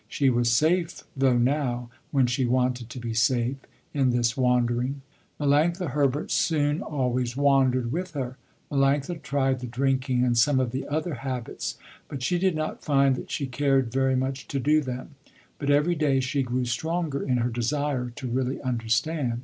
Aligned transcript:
She 0.07 0.31
was 0.31 0.49
safe 0.49 1.03
though 1.15 1.37
now, 1.37 1.91
when 2.09 2.25
she 2.25 2.43
wanted 2.43 2.89
to 2.89 2.99
be 2.99 3.13
safe, 3.13 3.57
in 3.93 4.09
this 4.09 4.35
wandering. 4.35 5.03
Melanctha 5.39 5.91
Herbert 5.91 6.31
soon 6.31 6.81
always 6.81 7.37
wandered 7.37 7.91
with 7.91 8.13
her. 8.13 8.37
Melanctha 8.71 9.21
tried 9.21 9.59
the 9.59 9.67
drinking 9.67 10.23
and 10.23 10.35
some 10.35 10.59
of 10.59 10.71
the 10.71 10.87
other 10.87 11.13
habits, 11.13 11.77
but 12.07 12.23
she 12.23 12.39
did 12.39 12.55
not 12.55 12.83
find 12.83 13.15
that 13.15 13.29
she 13.29 13.45
cared 13.45 13.91
very 13.91 14.15
much 14.15 14.47
to 14.47 14.59
do 14.59 14.81
them. 14.81 15.13
But 15.59 15.69
every 15.69 15.93
day 15.93 16.19
she 16.19 16.41
grew 16.41 16.65
stronger 16.65 17.21
in 17.21 17.37
her 17.37 17.51
desire 17.51 18.09
to 18.15 18.27
really 18.27 18.59
understand. 18.63 19.39